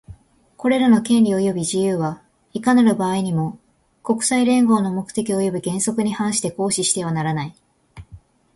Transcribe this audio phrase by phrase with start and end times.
[0.57, 3.59] これらの権利及び自由は、いかなる場合にも、
[4.01, 7.55] 国際連合の目的及び原則に反して行使してはならない。